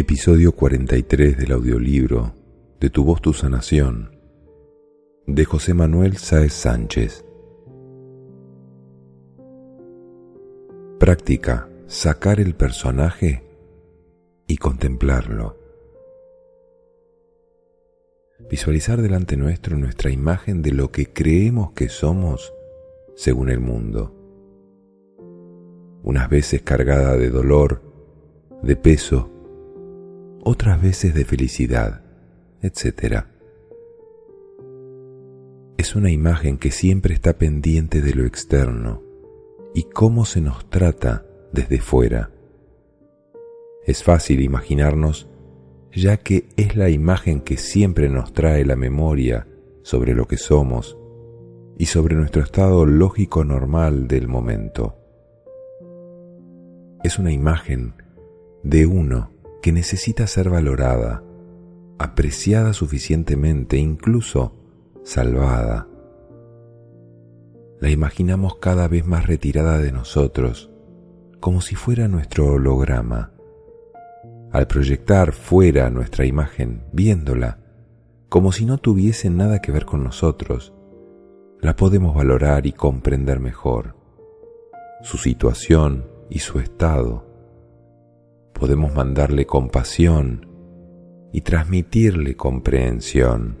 [0.00, 2.32] Episodio 43 del audiolibro
[2.78, 4.16] De tu voz tu sanación
[5.26, 7.24] de José Manuel Sáez Sánchez.
[11.00, 13.42] Práctica, sacar el personaje
[14.46, 15.58] y contemplarlo.
[18.48, 22.54] Visualizar delante nuestro nuestra imagen de lo que creemos que somos
[23.16, 24.14] según el mundo.
[26.04, 27.82] Unas veces cargada de dolor,
[28.62, 29.32] de peso,
[30.50, 32.00] otras veces de felicidad,
[32.62, 33.26] etc.
[35.76, 39.02] Es una imagen que siempre está pendiente de lo externo
[39.74, 42.30] y cómo se nos trata desde fuera.
[43.84, 45.28] Es fácil imaginarnos
[45.92, 49.46] ya que es la imagen que siempre nos trae la memoria
[49.82, 50.96] sobre lo que somos
[51.76, 54.96] y sobre nuestro estado lógico normal del momento.
[57.04, 57.92] Es una imagen
[58.62, 61.22] de uno que necesita ser valorada,
[61.98, 64.54] apreciada suficientemente, incluso
[65.02, 65.88] salvada.
[67.80, 70.70] La imaginamos cada vez más retirada de nosotros,
[71.40, 73.32] como si fuera nuestro holograma.
[74.52, 77.58] Al proyectar fuera nuestra imagen, viéndola,
[78.28, 80.72] como si no tuviese nada que ver con nosotros,
[81.60, 83.96] la podemos valorar y comprender mejor,
[85.02, 87.27] su situación y su estado
[88.58, 90.46] podemos mandarle compasión
[91.32, 93.58] y transmitirle comprensión,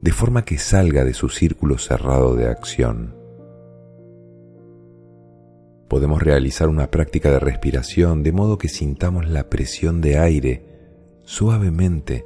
[0.00, 3.14] de forma que salga de su círculo cerrado de acción.
[5.88, 12.24] Podemos realizar una práctica de respiración de modo que sintamos la presión de aire suavemente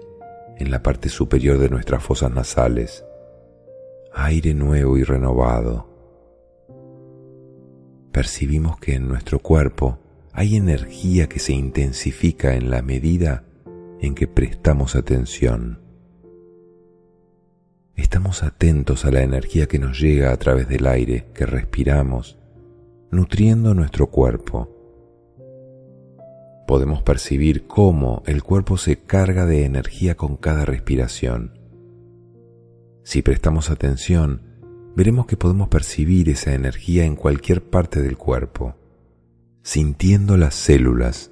[0.59, 3.05] en la parte superior de nuestras fosas nasales,
[4.15, 5.89] aire nuevo y renovado.
[8.13, 9.99] Percibimos que en nuestro cuerpo
[10.41, 13.45] hay energía que se intensifica en la medida
[14.01, 15.83] en que prestamos atención.
[17.95, 22.39] Estamos atentos a la energía que nos llega a través del aire que respiramos,
[23.11, 24.75] nutriendo nuestro cuerpo.
[26.67, 31.59] Podemos percibir cómo el cuerpo se carga de energía con cada respiración.
[33.03, 34.41] Si prestamos atención,
[34.97, 38.80] veremos que podemos percibir esa energía en cualquier parte del cuerpo
[39.63, 41.31] sintiendo las células.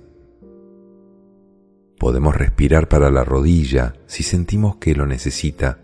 [1.99, 5.81] Podemos respirar para la rodilla si sentimos que lo necesita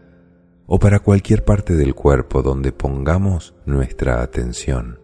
[0.66, 5.00] o para cualquier parte del cuerpo donde pongamos nuestra atención.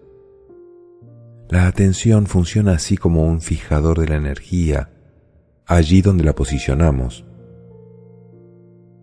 [1.49, 4.91] La atención funciona así como un fijador de la energía
[5.67, 7.25] allí donde la posicionamos.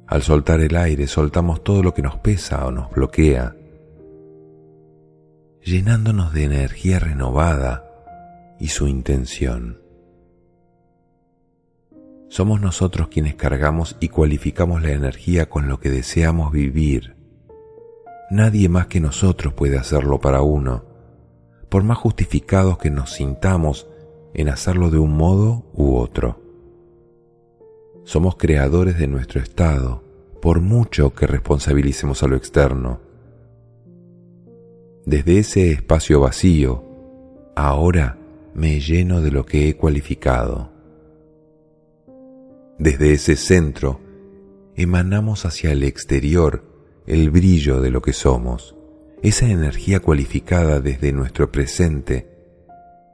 [0.07, 3.55] Al soltar el aire soltamos todo lo que nos pesa o nos bloquea,
[5.61, 7.86] llenándonos de energía renovada
[8.59, 9.81] y su intención.
[12.29, 17.15] Somos nosotros quienes cargamos y cualificamos la energía con lo que deseamos vivir.
[18.29, 20.83] Nadie más que nosotros puede hacerlo para uno,
[21.69, 23.87] por más justificados que nos sintamos
[24.33, 26.41] en hacerlo de un modo u otro.
[28.03, 30.03] Somos creadores de nuestro estado,
[30.41, 32.99] por mucho que responsabilicemos a lo externo.
[35.05, 36.83] Desde ese espacio vacío,
[37.55, 38.17] ahora
[38.57, 40.71] me lleno de lo que he cualificado.
[42.79, 44.01] Desde ese centro
[44.75, 46.63] emanamos hacia el exterior
[47.05, 48.75] el brillo de lo que somos,
[49.21, 52.29] esa energía cualificada desde nuestro presente,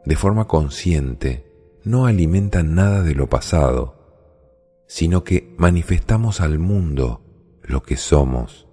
[0.06, 1.46] de forma consciente,
[1.84, 7.22] no alimenta nada de lo pasado, sino que manifestamos al mundo
[7.64, 8.66] lo que somos.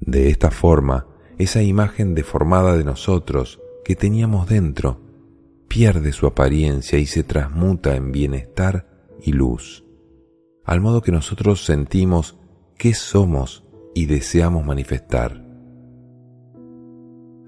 [0.00, 5.00] De esta forma, esa imagen deformada de nosotros que teníamos dentro
[5.68, 8.88] pierde su apariencia y se transmuta en bienestar
[9.22, 9.84] y luz,
[10.64, 12.38] al modo que nosotros sentimos
[12.76, 13.64] qué somos
[13.94, 15.44] y deseamos manifestar.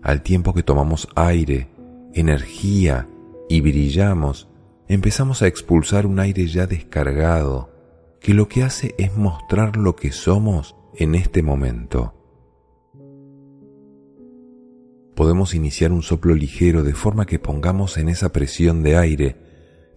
[0.03, 1.71] Al tiempo que tomamos aire,
[2.15, 3.09] energía
[3.49, 4.49] y brillamos,
[4.89, 7.71] empezamos a expulsar un aire ya descargado,
[8.21, 12.20] que lo que hace es mostrar lo que somos en este momento
[15.15, 19.37] podemos iniciar un soplo ligero de forma que pongamos en esa presión de aire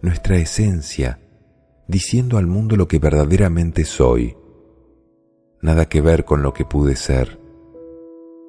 [0.02, 1.20] nuestra esencia,
[1.88, 4.36] diciendo al mundo lo que verdaderamente soy.
[5.62, 7.40] Nada que ver con lo que pude ser.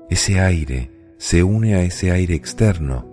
[0.10, 3.10] Ese aire se une a ese aire externo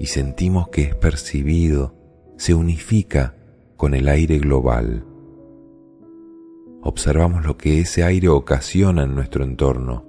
[0.00, 1.94] y sentimos que es percibido,
[2.36, 3.36] se unifica
[3.76, 5.06] con el aire global.
[6.82, 10.04] Observamos lo que ese aire ocasiona en nuestro entorno.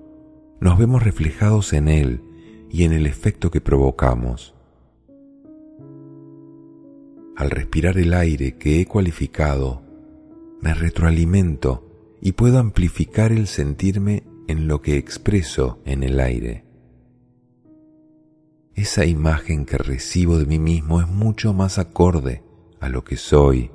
[0.60, 2.24] Nos vemos reflejados en él
[2.70, 4.54] y en el efecto que provocamos.
[7.36, 9.82] Al respirar el aire que he cualificado,
[10.62, 16.64] me retroalimento y puedo amplificar el sentirme en lo que expreso en el aire.
[18.74, 22.44] Esa imagen que recibo de mí mismo es mucho más acorde
[22.80, 23.72] a lo que soy.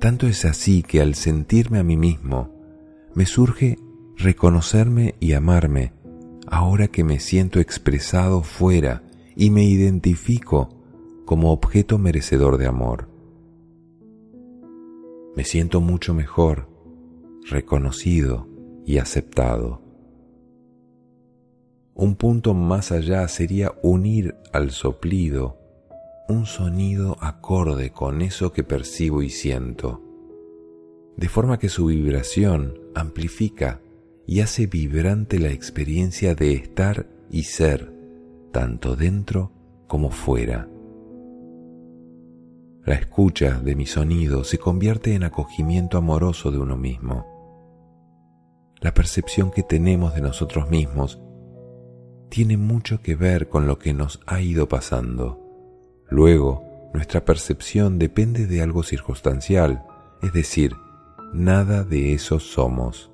[0.00, 2.54] Tanto es así que al sentirme a mí mismo,
[3.14, 3.78] me surge
[4.16, 5.92] reconocerme y amarme
[6.46, 9.02] ahora que me siento expresado fuera
[9.34, 10.68] y me identifico
[11.24, 13.08] como objeto merecedor de amor.
[15.36, 16.68] Me siento mucho mejor,
[17.48, 18.48] reconocido
[18.84, 19.82] y aceptado.
[21.94, 25.58] Un punto más allá sería unir al soplido
[26.28, 30.02] un sonido acorde con eso que percibo y siento,
[31.16, 33.80] de forma que su vibración amplifica
[34.26, 37.92] y hace vibrante la experiencia de estar y ser,
[38.52, 39.52] tanto dentro
[39.86, 40.68] como fuera.
[42.84, 47.26] La escucha de mi sonido se convierte en acogimiento amoroso de uno mismo.
[48.80, 51.20] La percepción que tenemos de nosotros mismos
[52.28, 55.40] tiene mucho que ver con lo que nos ha ido pasando.
[56.08, 59.84] Luego, nuestra percepción depende de algo circunstancial,
[60.22, 60.74] es decir,
[61.32, 63.10] nada de eso somos.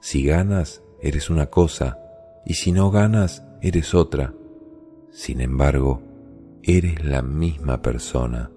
[0.00, 1.98] Si ganas, eres una cosa,
[2.44, 4.34] y si no ganas, eres otra.
[5.10, 6.02] Sin embargo,
[6.62, 8.50] eres la misma persona.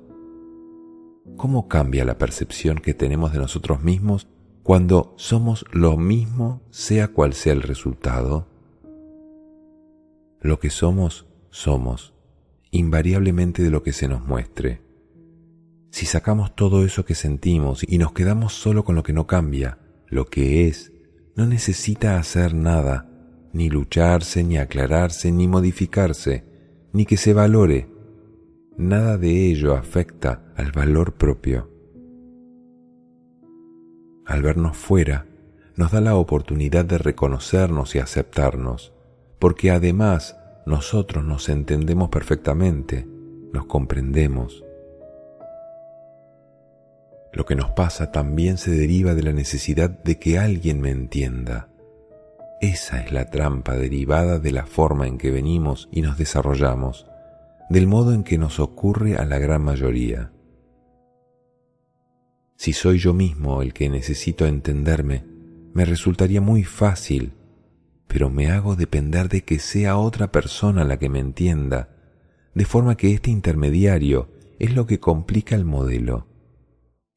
[1.37, 4.27] ¿Cómo cambia la percepción que tenemos de nosotros mismos
[4.63, 8.47] cuando somos lo mismo sea cual sea el resultado?
[10.39, 12.13] Lo que somos, somos,
[12.71, 14.81] invariablemente de lo que se nos muestre.
[15.89, 19.79] Si sacamos todo eso que sentimos y nos quedamos solo con lo que no cambia,
[20.07, 20.93] lo que es,
[21.35, 23.07] no necesita hacer nada,
[23.53, 26.45] ni lucharse, ni aclararse, ni modificarse,
[26.93, 27.89] ni que se valore.
[28.77, 31.69] Nada de ello afecta al valor propio.
[34.25, 35.27] Al vernos fuera,
[35.75, 38.93] nos da la oportunidad de reconocernos y aceptarnos,
[39.39, 43.07] porque además nosotros nos entendemos perfectamente,
[43.51, 44.63] nos comprendemos.
[47.33, 51.69] Lo que nos pasa también se deriva de la necesidad de que alguien me entienda.
[52.59, 57.07] Esa es la trampa derivada de la forma en que venimos y nos desarrollamos,
[57.69, 60.31] del modo en que nos ocurre a la gran mayoría.
[62.57, 65.23] Si soy yo mismo el que necesito entenderme,
[65.73, 67.31] me resultaría muy fácil,
[68.07, 71.89] pero me hago depender de que sea otra persona la que me entienda,
[72.53, 74.29] de forma que este intermediario
[74.59, 76.27] es lo que complica el modelo.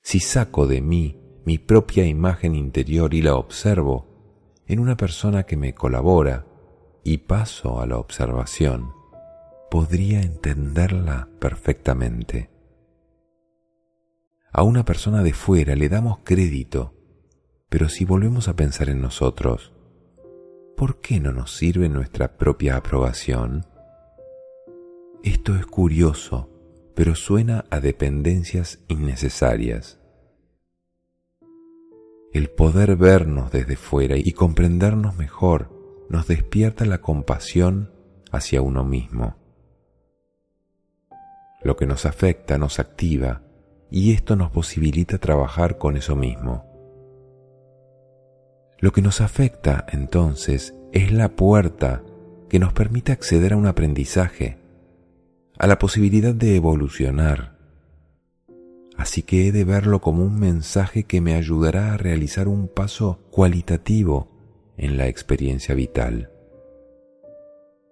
[0.04, 5.56] Si saco de mí mi propia imagen interior y la observo en una persona que
[5.56, 6.46] me colabora
[7.02, 8.92] y paso a la observación,
[9.70, 12.50] podría entenderla perfectamente.
[14.52, 16.92] A una persona de fuera le damos crédito,
[17.70, 19.72] pero si volvemos a pensar en nosotros,
[20.76, 23.64] ¿por qué no nos sirve nuestra propia aprobación?
[25.22, 26.53] Esto es curioso
[26.94, 29.98] pero suena a dependencias innecesarias.
[32.32, 35.70] El poder vernos desde fuera y comprendernos mejor
[36.08, 37.92] nos despierta la compasión
[38.32, 39.36] hacia uno mismo.
[41.62, 43.42] Lo que nos afecta nos activa
[43.90, 46.64] y esto nos posibilita trabajar con eso mismo.
[48.78, 52.02] Lo que nos afecta entonces es la puerta
[52.48, 54.58] que nos permite acceder a un aprendizaje
[55.58, 57.54] a la posibilidad de evolucionar.
[58.96, 63.20] Así que he de verlo como un mensaje que me ayudará a realizar un paso
[63.30, 64.28] cualitativo
[64.76, 66.30] en la experiencia vital.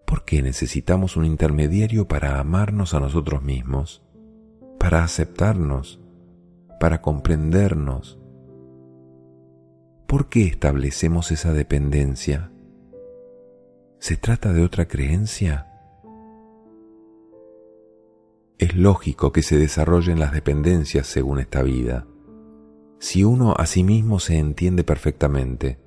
[0.07, 4.03] ¿Por qué necesitamos un intermediario para amarnos a nosotros mismos,
[4.79, 6.01] para aceptarnos,
[6.79, 8.19] para comprendernos?
[10.07, 12.53] ¿Por qué establecemos esa dependencia?
[13.99, 15.72] ¿Se trata de otra creencia?
[18.59, 22.07] Es lógico que se desarrollen las dependencias según esta vida.
[22.99, 25.81] Si uno a sí mismo se entiende perfectamente,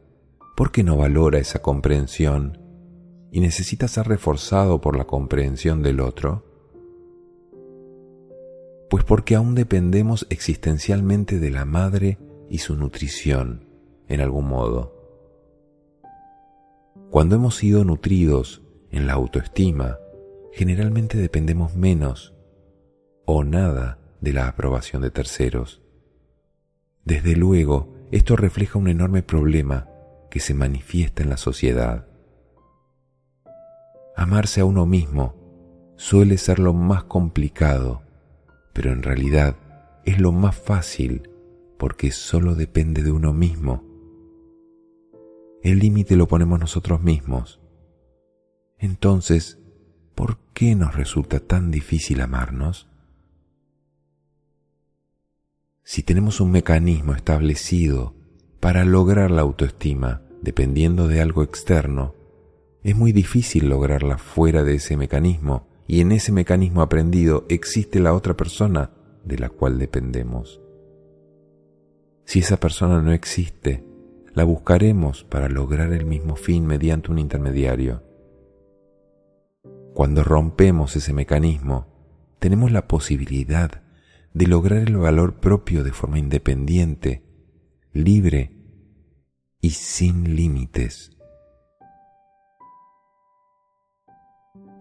[0.58, 2.60] ¿por qué no valora esa comprensión
[3.32, 6.46] y necesita ser reforzado por la comprensión del otro?
[8.90, 12.20] Pues porque aún dependemos existencialmente de la madre
[12.50, 13.68] y su nutrición,
[14.08, 14.94] en algún modo.
[17.10, 19.98] Cuando hemos sido nutridos en la autoestima,
[20.52, 22.35] generalmente dependemos menos
[23.26, 25.82] o nada de la aprobación de terceros.
[27.04, 29.88] Desde luego, esto refleja un enorme problema
[30.32, 32.08] que se manifiesta en la sociedad.
[34.16, 35.36] Amarse a uno mismo
[35.98, 38.04] suele ser lo más complicado,
[38.74, 39.56] pero en realidad
[40.06, 41.30] es lo más fácil
[41.78, 43.84] porque solo depende de uno mismo.
[45.62, 47.60] El límite lo ponemos nosotros mismos.
[48.78, 49.60] Entonces,
[50.14, 52.88] ¿por qué nos resulta tan difícil amarnos?
[55.88, 58.16] Si tenemos un mecanismo establecido
[58.60, 62.16] para lograr la autoestima dependiendo de algo externo,
[62.82, 68.16] es muy difícil lograrla fuera de ese mecanismo y en ese mecanismo aprendido existe la
[68.16, 70.60] otra persona de la cual dependemos.
[72.26, 73.86] Si esa persona no existe,
[74.34, 78.02] la buscaremos para lograr el mismo fin mediante un intermediario.
[79.94, 81.86] Cuando rompemos ese mecanismo,
[82.40, 83.85] tenemos la posibilidad
[84.36, 87.24] de lograr el valor propio de forma independiente,
[87.94, 88.52] libre
[89.62, 91.16] y sin límites.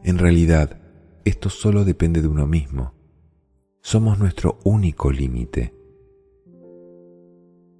[0.02, 0.80] En realidad,
[1.24, 2.94] esto solo depende de uno mismo.
[3.80, 5.72] Somos nuestro único límite.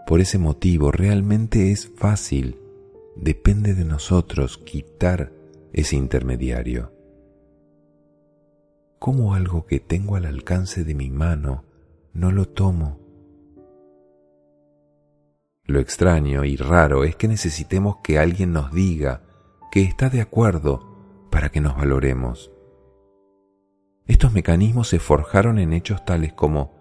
[0.07, 2.57] Por ese motivo realmente es fácil,
[3.17, 5.33] depende de nosotros quitar
[5.73, 6.94] ese intermediario.
[9.05, 11.67] ¿Cómo algo que tengo al alcance de mi mano
[12.15, 12.99] no lo tomo?
[15.67, 19.21] Lo extraño y raro es que necesitemos que alguien nos diga
[19.71, 22.51] que está de acuerdo para que nos valoremos.
[24.07, 26.73] Estos mecanismos se forjaron en hechos tales como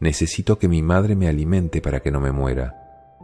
[0.00, 3.18] necesito que mi madre me alimente para que no me muera.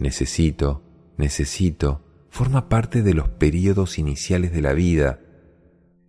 [0.00, 0.82] Necesito,
[1.16, 5.20] necesito, forma parte de los períodos iniciales de la vida,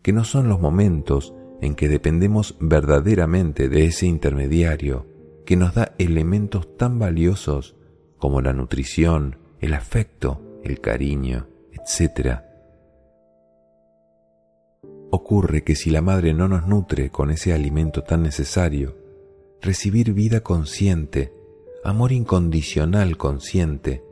[0.03, 5.07] que no son los momentos en que dependemos verdaderamente de ese intermediario
[5.45, 7.75] que nos da elementos tan valiosos
[8.17, 12.39] como la nutrición, el afecto, el cariño, etc.
[15.09, 18.97] Ocurre que si la madre no nos nutre con ese alimento tan necesario,
[19.61, 21.33] recibir vida consciente,
[21.83, 24.03] amor incondicional consciente,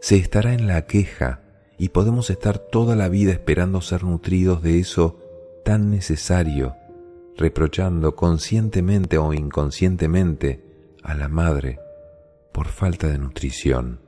[0.00, 1.42] se estará en la queja
[1.76, 5.18] y podemos estar toda la vida esperando ser nutridos de eso
[5.64, 6.76] tan necesario,
[7.36, 10.62] reprochando conscientemente o inconscientemente
[11.02, 11.80] a la madre
[12.52, 14.00] por falta de nutrición.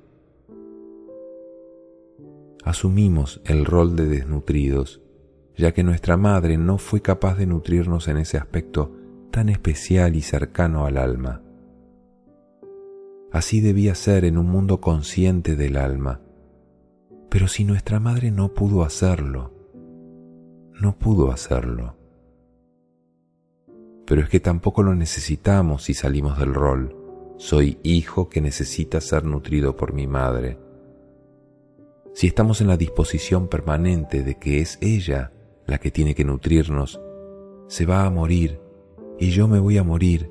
[2.63, 5.01] Asumimos el rol de desnutridos,
[5.57, 8.93] ya que nuestra madre no fue capaz de nutrirnos en ese aspecto
[9.31, 11.43] tan especial y cercano al alma.
[13.33, 16.21] Así debía ser en un mundo consciente del alma.
[17.29, 19.56] Pero si nuestra madre no pudo hacerlo,
[20.81, 21.97] no pudo hacerlo
[24.07, 26.97] pero es que tampoco lo necesitamos si salimos del rol.
[27.39, 30.59] Soy hijo que necesita ser nutrido por mi madre.
[32.15, 35.33] Si estamos en la disposición permanente de que es ella
[35.67, 37.01] la que tiene que nutrirnos,
[37.67, 38.61] se va a morir
[39.19, 40.31] y yo me voy a morir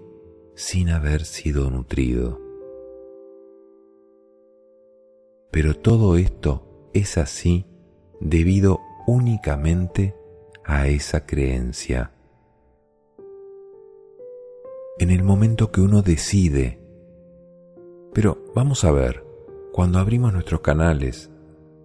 [0.55, 2.39] sin haber sido nutrido.
[5.51, 7.65] Pero todo esto es así
[8.21, 10.15] debido únicamente
[10.65, 12.11] a esa creencia
[14.97, 16.79] en el momento que uno decide.
[18.13, 19.25] Pero vamos a ver,
[19.73, 21.29] cuando abrimos nuestros canales,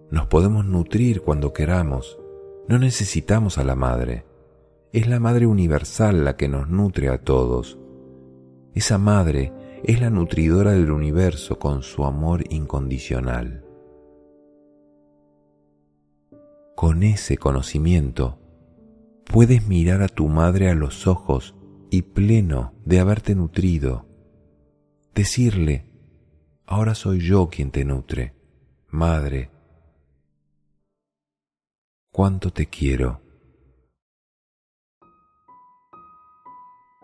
[0.09, 2.17] nos podemos nutrir cuando queramos.
[2.67, 4.25] No necesitamos a la madre.
[4.93, 7.77] Es la madre universal la que nos nutre a todos.
[8.73, 9.51] Esa madre
[9.83, 13.65] es la nutridora del universo con su amor incondicional.
[16.75, 18.40] Con ese conocimiento,
[19.31, 21.55] puedes mirar a tu madre a los ojos
[21.89, 24.05] y pleno de haberte nutrido,
[25.15, 25.85] decirle,
[26.65, 28.35] ahora soy yo quien te nutre,
[28.89, 29.49] Madre,
[32.11, 33.21] cuánto te quiero.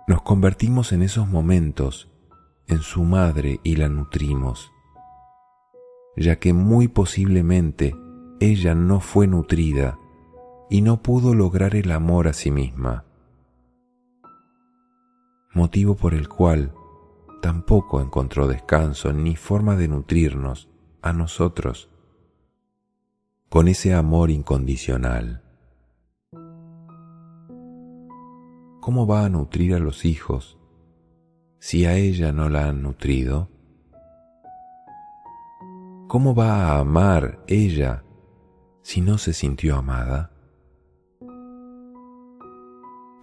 [0.05, 2.11] Nos convertimos en esos momentos
[2.67, 4.69] en su madre y la nutrimos,
[6.17, 7.95] ya que muy posiblemente
[8.41, 9.97] ella no fue nutrida
[10.69, 13.05] y no pudo lograr el amor a sí misma
[15.57, 16.71] motivo por el cual
[17.41, 20.69] tampoco encontró descanso ni forma de nutrirnos
[21.01, 21.89] a nosotros
[23.49, 25.41] con ese amor incondicional.
[28.81, 30.59] ¿Cómo va a nutrir a los hijos
[31.59, 33.49] si a ella no la han nutrido?
[36.07, 38.03] ¿Cómo va a amar ella
[38.83, 40.36] si no se sintió amada?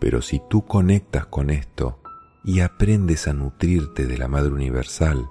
[0.05, 1.99] Pero si tú conectas con esto,
[2.45, 5.31] y aprendes a nutrirte de la Madre Universal,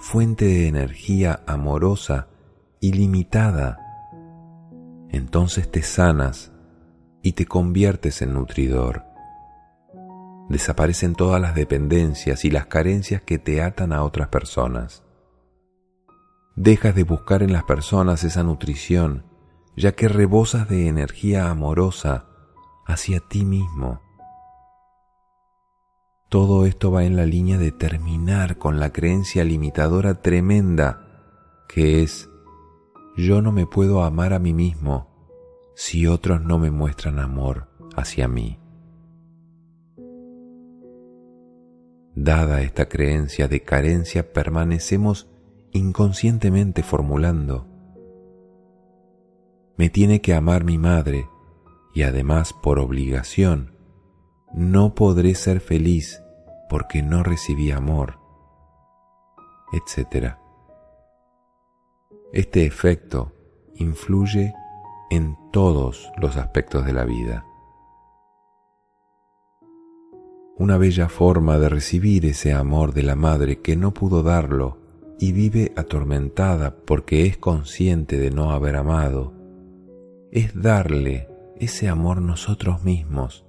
[0.00, 2.26] fuente de energía amorosa
[2.80, 3.78] ilimitada,
[5.10, 6.50] entonces te sanas
[7.22, 9.04] y te conviertes en nutridor.
[10.48, 15.04] desaparecen todas las dependencias y las carencias que te atan a otras personas.
[16.56, 19.24] Dejas de buscar en las personas esa nutrición,
[19.76, 22.29] ya que rebosas de energía amorosa
[22.90, 24.00] hacia ti mismo.
[26.28, 31.06] Todo esto va en la línea de terminar con la creencia limitadora tremenda
[31.68, 32.28] que es
[33.16, 35.08] yo no me puedo amar a mí mismo
[35.74, 38.58] si otros no me muestran amor hacia mí.
[42.14, 45.28] Dada esta creencia de carencia, permanecemos
[45.72, 47.66] inconscientemente formulando,
[49.76, 51.26] me tiene que amar mi madre
[51.94, 53.76] y además por obligación,
[54.52, 56.22] no podré ser feliz
[56.68, 58.18] porque no recibí amor,
[59.72, 60.34] etc.
[62.32, 63.32] Este efecto
[63.74, 64.54] influye
[65.10, 67.44] en todos los aspectos de la vida.
[70.56, 74.78] Una bella forma de recibir ese amor de la madre que no pudo darlo
[75.18, 79.32] y vive atormentada porque es consciente de no haber amado,
[80.30, 81.29] es darle
[81.60, 83.44] ese amor nosotros mismos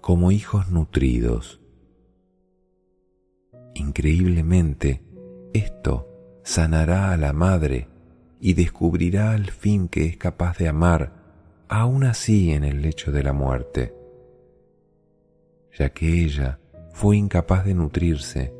[0.00, 1.60] como hijos nutridos.
[3.74, 5.04] Increíblemente,
[5.52, 6.08] esto
[6.42, 7.88] sanará a la madre
[8.40, 11.12] y descubrirá al fin que es capaz de amar
[11.68, 13.94] aún así en el lecho de la muerte,
[15.78, 16.58] ya que ella
[16.94, 18.54] fue incapaz de nutrirse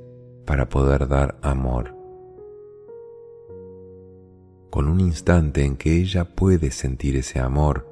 [0.45, 1.97] para poder dar amor.
[4.69, 7.89] Con un instante en que ella puede sentir ese amor,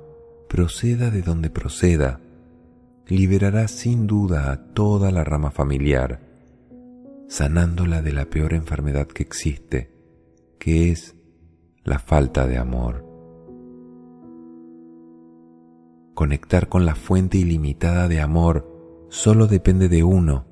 [0.49, 2.21] proceda de donde proceda,
[3.07, 6.21] liberará sin duda a toda la rama familiar,
[7.29, 9.93] sanándola de la peor enfermedad que existe,
[10.59, 11.15] que es
[11.85, 13.05] la falta de amor.
[16.15, 20.47] Conectar con la fuente ilimitada de amor solo depende de uno,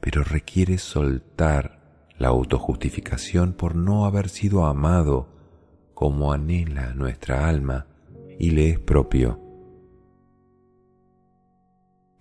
[0.00, 5.28] pero requiere soltar la autojustificación por no haber sido amado
[5.92, 7.86] como anhela nuestra alma
[8.38, 9.40] y le es propio.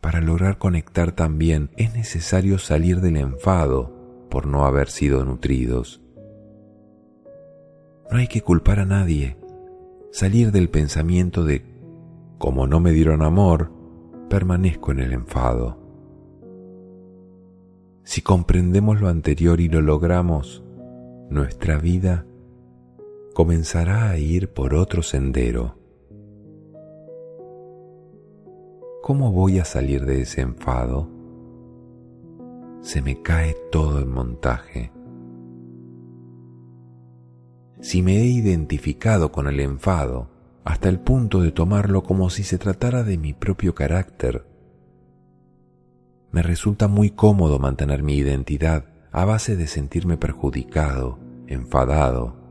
[0.01, 6.03] Para lograr conectar también es necesario salir del enfado por no haber sido nutridos
[8.13, 9.37] no hay que culpar a nadie,
[10.11, 11.65] salir del pensamiento de,
[12.37, 13.71] como no me dieron amor,
[14.29, 15.79] permanezco en el enfado.
[18.03, 20.63] Si comprendemos lo anterior y lo logramos,
[21.31, 22.27] nuestra vida
[23.33, 25.79] comenzará a ir por otro sendero.
[29.03, 31.07] ¿Cómo voy a salir de ese enfado?
[32.81, 34.91] Se me cae todo el montaje
[37.83, 40.29] si me he identificado con el enfado
[40.63, 44.47] hasta el punto de tomarlo como si se tratara de mi propio carácter.
[46.31, 52.42] Me resulta muy cómodo mantener mi identidad a base de sentirme perjudicado, enfadado.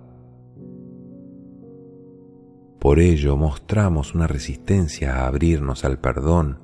[2.82, 6.58] Por ello mostramos una resistencia a abrirnos al perdón,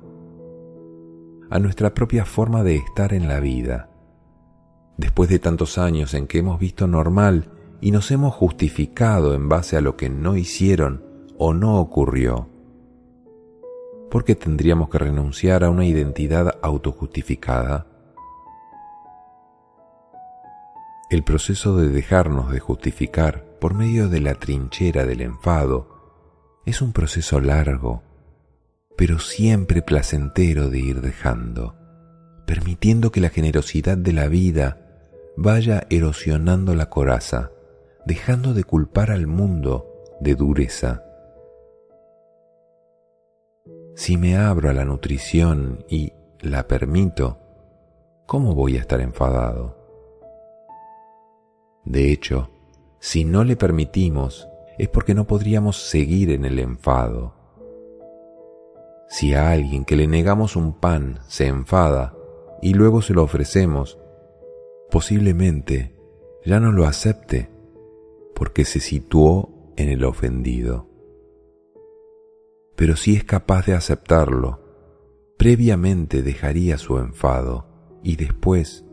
[1.49, 3.89] a nuestra propia forma de estar en la vida.
[4.97, 9.77] Después de tantos años en que hemos visto normal y nos hemos justificado en base
[9.77, 11.05] a lo que no hicieron
[11.37, 12.49] o no ocurrió.
[14.11, 17.87] ¿Por qué tendríamos que renunciar a una identidad autojustificada?
[21.09, 25.98] El proceso de dejarnos de justificar por medio de la trinchera del enfado
[26.65, 28.03] es un proceso largo,
[28.97, 31.75] pero siempre placentero de ir dejando,
[32.45, 34.77] permitiendo que la generosidad de la vida
[35.37, 37.51] vaya erosionando la coraza
[38.09, 39.85] dejando de culpar al mundo
[40.19, 41.03] de dureza.
[43.93, 47.37] Si me abro a la nutrición y la permito,
[48.25, 49.77] ¿cómo voy a estar enfadado?
[51.85, 52.49] De hecho,
[52.99, 54.48] si no le permitimos,
[54.79, 57.35] es porque no podríamos seguir en el enfado.
[59.09, 62.15] Si a alguien que le negamos un pan se enfada
[62.61, 63.99] y luego se lo ofrecemos,
[64.89, 65.95] posiblemente
[66.45, 67.49] ya no lo acepte
[68.33, 70.87] porque se situó en el ofendido.
[72.77, 74.61] Pero si es capaz de aceptarlo,
[75.37, 78.85] previamente dejaría su enfado y después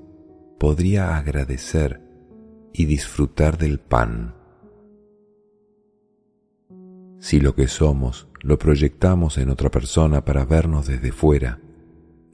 [0.58, 2.02] podría agradecer
[2.72, 4.35] y disfrutar del pan.
[7.26, 11.58] Si lo que somos lo proyectamos en otra persona para vernos desde fuera,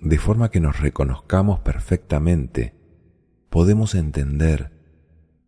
[0.03, 2.75] de forma que nos reconozcamos perfectamente,
[3.49, 4.71] podemos entender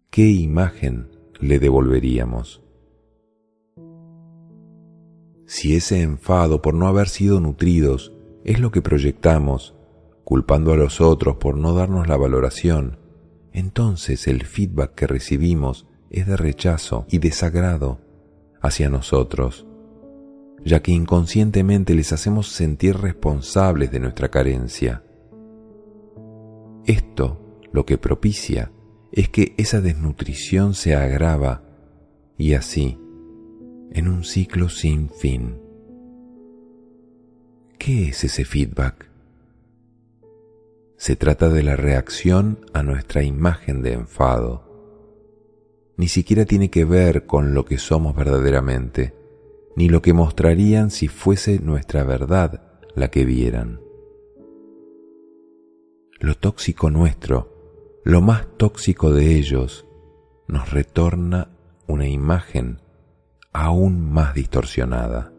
[0.08, 2.62] qué imagen le devolveríamos.
[5.44, 8.14] Si ese enfado por no haber sido nutridos
[8.46, 9.74] es lo que proyectamos,
[10.24, 12.98] culpando a los otros por no darnos la valoración,
[13.52, 18.03] entonces el feedback que recibimos es de rechazo y desagrado
[18.64, 19.66] hacia nosotros,
[20.64, 25.04] ya que inconscientemente les hacemos sentir responsables de nuestra carencia.
[26.86, 28.72] Esto lo que propicia
[29.12, 31.62] es que esa desnutrición se agrava
[32.38, 32.98] y así,
[33.92, 35.60] en un ciclo sin fin.
[37.78, 39.10] ¿Qué es ese feedback?
[40.96, 44.63] Se trata de la reacción a nuestra imagen de enfado.
[45.96, 49.14] Ni siquiera tiene que ver con lo que somos verdaderamente,
[49.76, 53.80] ni lo que mostrarían si fuese nuestra verdad la que vieran.
[56.20, 59.86] Lo tóxico nuestro, lo más tóxico de ellos,
[60.48, 61.48] nos retorna
[61.86, 62.80] una imagen
[63.52, 65.32] aún más distorsionada.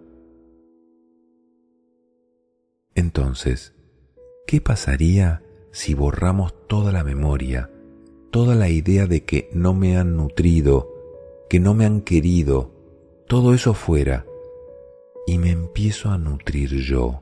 [2.93, 3.73] Entonces,
[4.47, 7.69] ¿qué pasaría si borramos toda la memoria,
[8.35, 10.91] toda la idea de que no me han nutrido,
[11.49, 12.69] que no me han querido,
[13.29, 14.25] todo eso fuera,
[15.25, 17.21] y me empiezo a nutrir yo?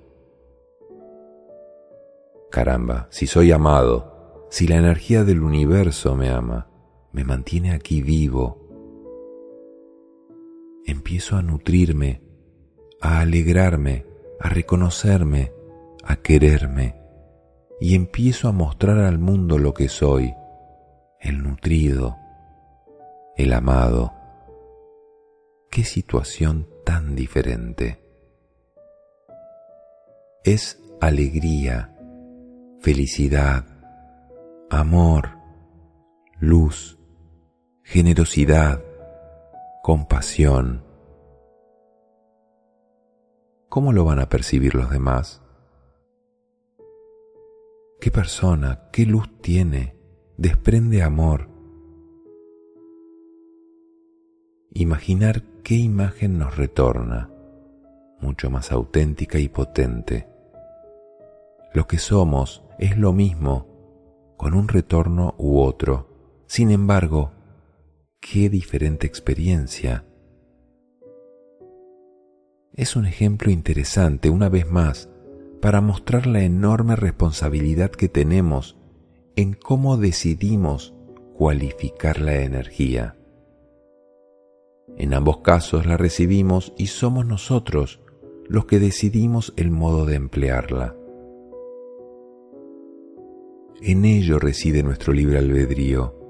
[2.49, 6.71] Caramba, si soy amado, si la energía del universo me ama,
[7.12, 8.58] me mantiene aquí vivo,
[10.84, 12.23] empiezo a nutrirme,
[13.02, 14.08] a alegrarme,
[14.39, 15.52] a reconocerme,
[16.04, 16.95] a quererme,
[17.80, 20.34] y empiezo a mostrar al mundo lo que soy,
[21.23, 22.17] el nutrido,
[23.38, 24.13] el amado.
[25.71, 27.99] Qué situación tan diferente.
[30.43, 31.95] Es alegría,
[32.81, 33.65] felicidad,
[34.69, 35.29] amor,
[36.39, 36.99] luz,
[37.83, 38.83] generosidad,
[39.81, 40.83] compasión.
[43.69, 45.41] ¿Cómo lo van a percibir los demás?
[48.01, 50.02] ¿Qué persona, qué luz tiene?
[50.37, 51.47] Desprende amor.
[54.71, 57.29] Imaginar qué imagen nos retorna,
[58.19, 60.27] mucho más auténtica y potente.
[61.75, 63.67] Lo que somos es lo mismo,
[64.35, 66.09] con un retorno u otro.
[66.47, 67.31] Sin embargo,
[68.19, 70.03] qué diferente experiencia.
[72.73, 75.09] Es un ejemplo interesante, una vez más,
[75.61, 78.77] para mostrar la enorme responsabilidad que tenemos
[79.35, 80.93] en cómo decidimos
[81.33, 83.15] cualificar la energía.
[84.97, 87.99] En ambos casos la recibimos y somos nosotros
[88.47, 90.95] los que decidimos el modo de emplearla.
[93.81, 96.23] En ello reside nuestro libre albedrío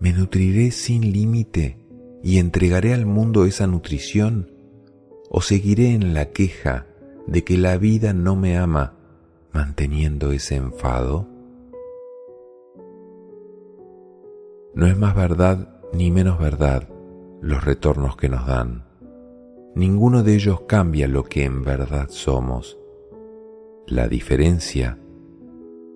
[0.00, 1.76] me nutriré sin límite
[2.22, 4.52] y entregaré al mundo esa nutrición?
[5.28, 6.86] ¿O seguiré en la queja
[7.26, 8.94] de que la vida no me ama,
[9.52, 11.28] manteniendo ese enfado?
[14.78, 16.88] No es más verdad ni menos verdad
[17.42, 18.84] los retornos que nos dan.
[19.74, 22.78] Ninguno de ellos cambia lo que en verdad somos.
[23.88, 24.96] La diferencia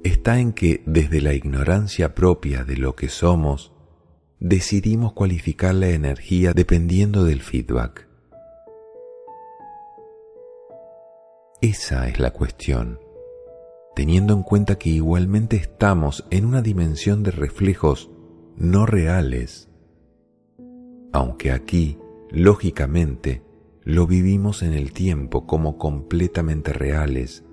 [0.02, 3.72] está en que desde la ignorancia propia de lo que somos,
[4.40, 8.08] decidimos cualificar la energía dependiendo del feedback.
[11.60, 12.98] Esa es la cuestión,
[13.94, 18.11] teniendo en cuenta que igualmente estamos en una dimensión de reflejos
[18.62, 19.68] no reales,
[21.12, 21.98] aunque aquí,
[22.30, 23.42] lógicamente,
[23.82, 27.44] lo vivimos en el tiempo como completamente reales,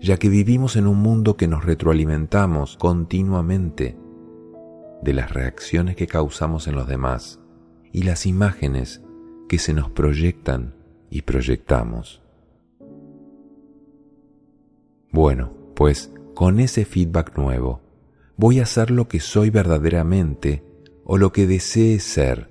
[0.00, 3.98] ya que vivimos en un mundo que nos retroalimentamos continuamente
[5.02, 7.40] de las reacciones que causamos en los demás
[7.90, 9.02] y las imágenes
[9.48, 10.76] que se nos proyectan
[11.10, 12.22] y proyectamos.
[15.10, 17.81] Bueno, pues con ese feedback nuevo,
[18.42, 20.64] voy a ser lo que soy verdaderamente
[21.04, 22.50] o lo que desee ser,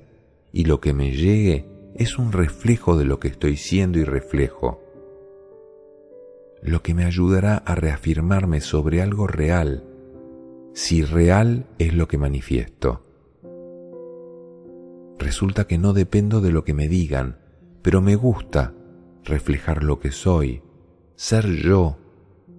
[0.53, 4.81] y lo que me llegue es un reflejo de lo que estoy siendo y reflejo,
[6.61, 9.83] lo que me ayudará a reafirmarme sobre algo real
[10.73, 13.05] si real es lo que manifiesto.
[15.19, 17.39] Resulta que no dependo de lo que me digan,
[17.81, 18.73] pero me gusta
[19.25, 20.63] reflejar lo que soy,
[21.17, 21.97] ser yo,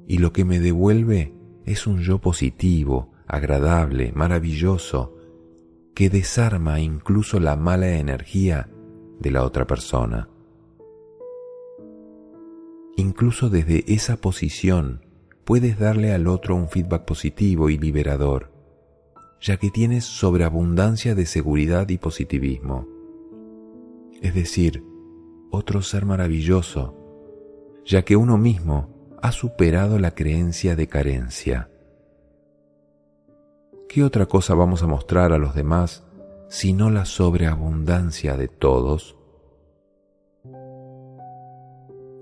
[0.07, 1.33] y lo que me devuelve
[1.65, 5.17] es un yo positivo, agradable, maravilloso,
[5.95, 8.69] que desarma incluso la mala energía
[9.19, 10.29] de la otra persona.
[12.97, 15.07] Incluso desde esa posición
[15.45, 18.53] puedes darle al otro un feedback positivo y liberador,
[19.41, 22.87] ya que tienes sobreabundancia de seguridad y positivismo.
[24.21, 24.85] Es decir,
[25.51, 26.95] otro ser maravilloso,
[27.87, 31.72] ya que uno mismo ha superado la creencia de carencia.
[33.93, 36.03] ¿Qué otra cosa vamos a mostrar a los demás
[36.49, 39.19] sino la sobreabundancia de todos?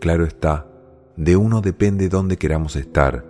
[0.01, 0.67] Claro está,
[1.17, 3.25] de uno depende dónde queramos estar.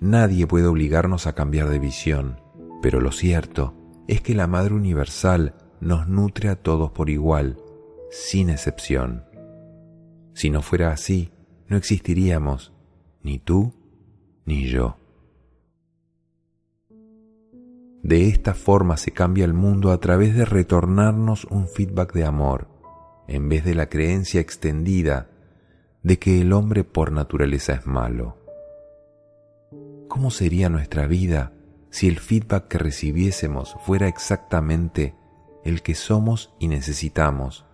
[0.00, 2.40] Nadie puede obligarnos a cambiar de visión,
[2.80, 3.74] pero lo cierto
[4.06, 7.58] es que la Madre Universal nos nutre a todos por igual,
[8.12, 9.24] sin excepción.
[10.32, 11.32] Si no fuera así,
[11.66, 12.72] no existiríamos,
[13.24, 13.74] ni tú
[14.44, 14.97] ni yo.
[18.02, 22.68] De esta forma se cambia el mundo a través de retornarnos un feedback de amor,
[23.26, 25.28] en vez de la creencia extendida
[26.02, 28.38] de que el hombre por naturaleza es malo.
[30.08, 31.52] ¿Cómo sería nuestra vida
[31.90, 35.14] si el feedback que recibiésemos fuera exactamente
[35.64, 37.66] el que somos y necesitamos?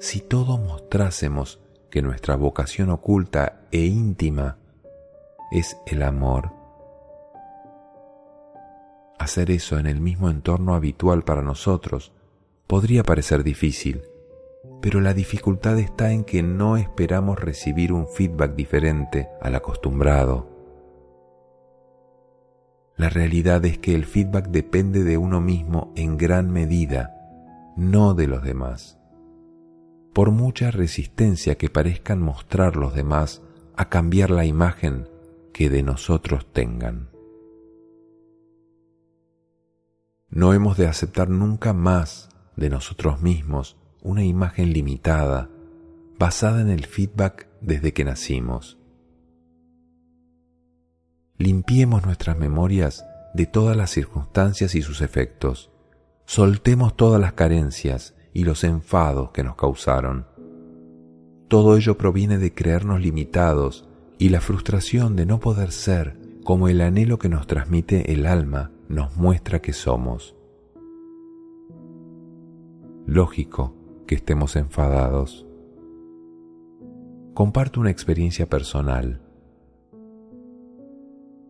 [0.00, 4.58] Si todos mostrásemos que nuestra vocación oculta e íntima
[5.50, 6.53] es el amor,
[9.18, 12.12] hacer eso en el mismo entorno habitual para nosotros
[12.66, 14.02] podría parecer difícil,
[14.80, 20.50] pero la dificultad está en que no esperamos recibir un feedback diferente al acostumbrado.
[22.96, 27.14] La realidad es que el feedback depende de uno mismo en gran medida,
[27.76, 28.98] no de los demás.
[30.12, 33.42] Por mucha resistencia que parezcan mostrar los demás
[33.76, 35.08] a cambiar la imagen
[35.52, 37.13] que de nosotros tengan.
[40.34, 45.48] No hemos de aceptar nunca más de nosotros mismos una imagen limitada,
[46.18, 48.76] basada en el feedback desde que nacimos.
[51.38, 55.70] Limpiemos nuestras memorias de todas las circunstancias y sus efectos.
[56.26, 60.26] Soltemos todas las carencias y los enfados que nos causaron.
[61.46, 66.80] Todo ello proviene de creernos limitados y la frustración de no poder ser como el
[66.80, 70.36] anhelo que nos transmite el alma nos muestra que somos.
[73.06, 73.74] Lógico
[74.06, 75.46] que estemos enfadados.
[77.34, 79.20] Comparto una experiencia personal.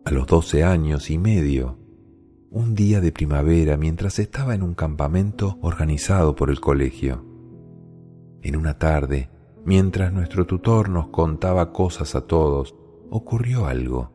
[0.05, 1.77] A los doce años y medio,
[2.49, 7.25] un día de primavera mientras estaba en un campamento organizado por el colegio.
[8.41, 9.29] En una tarde,
[9.65, 12.75] mientras nuestro tutor nos contaba cosas a todos,
[13.09, 14.14] ocurrió algo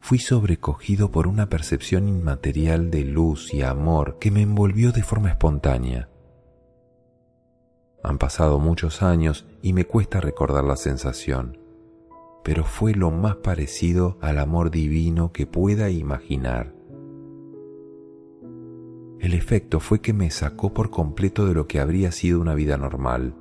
[0.00, 5.30] fui sobrecogido por una percepción inmaterial de luz y amor que me envolvió de forma
[5.30, 6.08] espontánea.
[8.02, 11.58] Han pasado muchos años y me cuesta recordar la sensación,
[12.44, 16.74] pero fue lo más parecido al amor divino que pueda imaginar.
[19.20, 22.76] El efecto fue que me sacó por completo de lo que habría sido una vida
[22.76, 23.34] normal.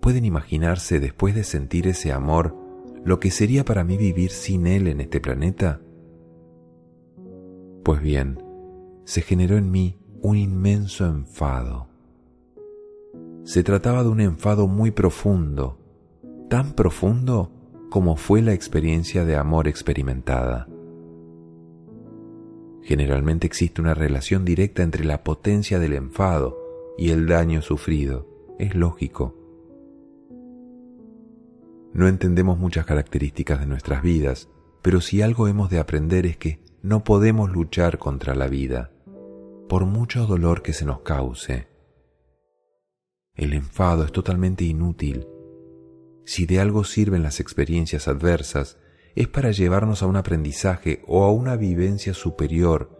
[0.00, 2.61] ¿Pueden imaginarse después de sentir ese amor
[3.04, 5.80] lo que sería para mí vivir sin Él en este planeta?
[7.82, 8.42] Pues bien,
[9.04, 11.88] se generó en mí un inmenso enfado.
[13.44, 15.78] Se trataba de un enfado muy profundo,
[16.48, 17.50] tan profundo
[17.90, 20.68] como fue la experiencia de amor experimentada.
[22.82, 26.56] Generalmente existe una relación directa entre la potencia del enfado
[26.96, 28.28] y el daño sufrido.
[28.58, 29.41] Es lógico.
[31.94, 34.48] No entendemos muchas características de nuestras vidas,
[34.80, 38.90] pero si algo hemos de aprender es que no podemos luchar contra la vida,
[39.68, 41.68] por mucho dolor que se nos cause.
[43.34, 45.26] El enfado es totalmente inútil.
[46.24, 48.78] Si de algo sirven las experiencias adversas,
[49.14, 52.98] es para llevarnos a un aprendizaje o a una vivencia superior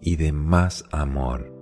[0.00, 1.52] y de más amor.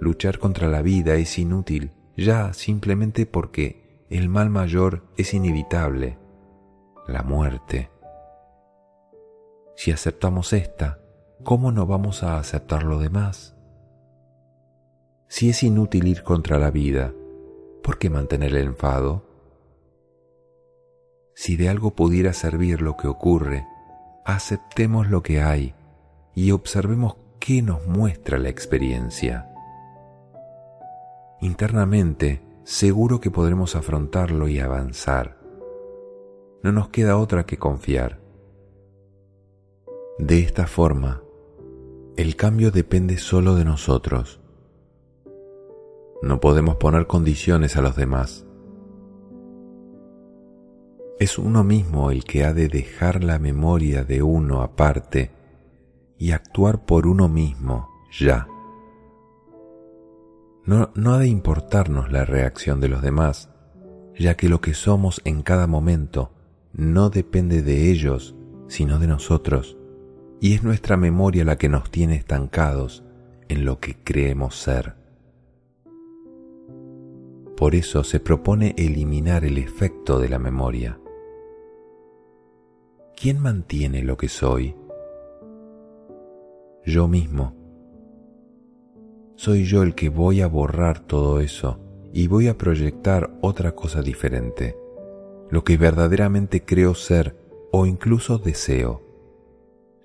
[0.00, 6.18] Luchar contra la vida es inútil ya simplemente porque el mal mayor es inevitable,
[7.08, 7.90] la muerte.
[9.74, 11.00] Si aceptamos esta,
[11.42, 13.56] ¿cómo no vamos a aceptar lo demás?
[15.28, 17.12] Si es inútil ir contra la vida,
[17.82, 19.26] ¿por qué mantener el enfado?
[21.34, 23.66] Si de algo pudiera servir lo que ocurre,
[24.24, 25.74] aceptemos lo que hay
[26.34, 29.52] y observemos qué nos muestra la experiencia.
[31.40, 35.38] Internamente, seguro que podremos afrontarlo y avanzar.
[36.64, 38.18] No nos queda otra que confiar.
[40.18, 41.22] De esta forma,
[42.16, 44.40] el cambio depende solo de nosotros.
[46.22, 48.44] No podemos poner condiciones a los demás.
[51.20, 55.30] Es uno mismo el que ha de dejar la memoria de uno aparte
[56.18, 58.48] y actuar por uno mismo ya.
[60.66, 63.48] No, ha de importarnos la reacción de los demás,
[64.18, 66.32] ya que lo que somos en cada momento
[66.72, 68.34] no depende de ellos,
[68.66, 69.78] sino de nosotros,
[70.40, 73.04] y es nuestra memoria la que nos tiene estancados
[73.48, 74.96] en lo que creemos ser.
[77.56, 80.98] Por eso se propone eliminar el efecto de la memoria.
[83.16, 84.76] ¿Quién mantiene lo que soy?
[86.84, 87.55] Yo mismo.
[89.36, 91.78] Soy yo el que voy a borrar todo eso
[92.14, 94.78] y voy a proyectar otra cosa diferente,
[95.50, 97.36] lo que verdaderamente creo ser
[97.70, 99.02] o incluso deseo,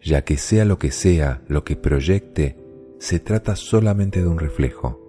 [0.01, 2.57] ya que sea lo que sea lo que proyecte,
[2.99, 4.99] se trata solamente de un reflejo.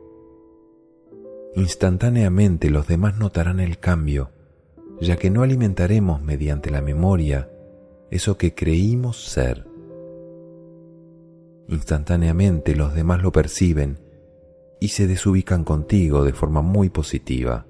[1.56, 4.30] Instantáneamente los demás notarán el cambio,
[5.00, 7.50] ya que no alimentaremos mediante la memoria
[8.12, 9.66] eso que creímos ser.
[11.66, 14.01] Instantáneamente los demás lo perciben
[14.82, 17.66] y se desubican contigo de forma muy positiva.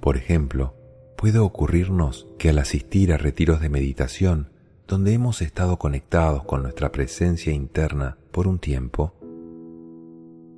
[0.00, 0.74] Por ejemplo,
[1.14, 4.48] puede ocurrirnos que al asistir a retiros de meditación,
[4.88, 9.12] donde hemos estado conectados con nuestra presencia interna por un tiempo,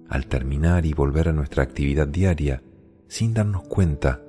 [0.08, 2.62] al terminar y volver a nuestra actividad diaria,
[3.08, 4.20] sin darnos cuenta,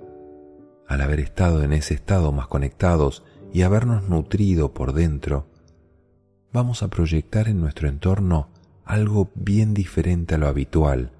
[0.87, 5.45] al haber estado en ese estado más conectados y habernos nutrido por dentro,
[6.51, 8.54] vamos a proyectar en nuestro entorno
[8.85, 11.11] algo bien diferente a lo habitual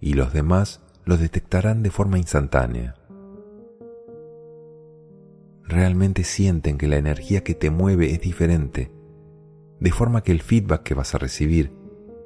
[0.00, 2.94] y los demás lo detectarán de forma instantánea.
[5.64, 8.90] Realmente sienten que la energía que te mueve es diferente,
[9.80, 11.72] de forma que el feedback que vas a recibir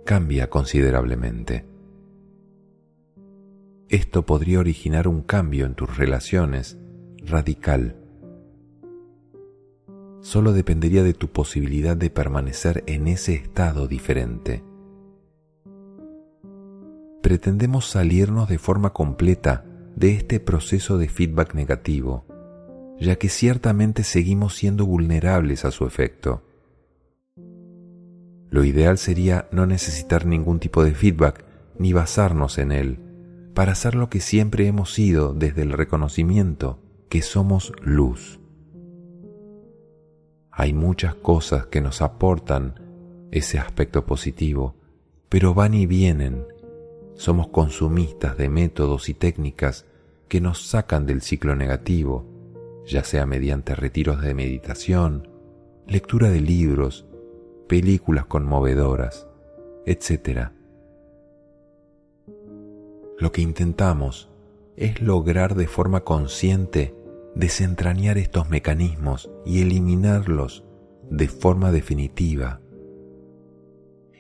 [0.05, 1.67] cambia considerablemente.
[3.89, 6.79] Esto podría originar un cambio en tus relaciones
[7.19, 7.97] radical.
[10.21, 14.63] Solo dependería de tu posibilidad de permanecer en ese estado diferente.
[17.23, 19.65] Pretendemos salirnos de forma completa
[19.97, 22.27] de este proceso de feedback negativo,
[23.01, 26.43] ya que ciertamente seguimos siendo vulnerables a su efecto.
[28.51, 31.45] Lo ideal sería no necesitar ningún tipo de feedback
[31.79, 32.99] ni basarnos en él
[33.55, 38.41] para hacer lo que siempre hemos sido desde el reconocimiento que somos luz.
[40.51, 44.75] Hay muchas cosas que nos aportan ese aspecto positivo,
[45.29, 46.45] pero van y vienen.
[47.23, 49.87] Somos consumistas de métodos y técnicas
[50.27, 52.27] que nos sacan del ciclo negativo,
[52.85, 55.29] ya sea mediante retiros de meditación,
[55.87, 57.07] lectura de libros,
[57.69, 59.29] películas conmovedoras,
[59.87, 60.49] etc.
[63.21, 64.29] Lo que intentamos
[64.75, 66.93] es lograr de forma consciente
[67.37, 70.65] desentrañar estos mecanismos y eliminarlos
[71.09, 72.62] de forma definitiva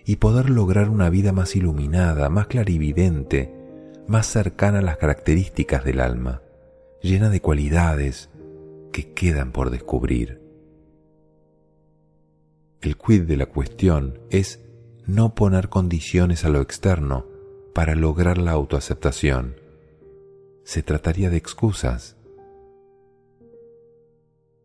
[0.05, 3.55] y poder lograr una vida más iluminada, más clarividente,
[4.07, 6.43] más cercana a las características del alma,
[7.01, 8.31] llena de cualidades
[8.93, 10.41] que quedan por descubrir.
[12.81, 14.61] El quid de la cuestión es
[15.07, 17.27] no poner condiciones a lo externo
[17.75, 19.57] para lograr la autoaceptación.
[20.65, 22.17] Se trataría de excusas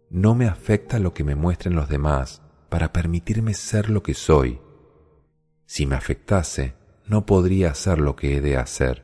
[0.10, 4.60] no me afecta lo que me muestren los demás para permitirme ser lo que soy.
[5.68, 6.76] Si me afectase,
[7.08, 9.04] no podría hacer lo que he de hacer,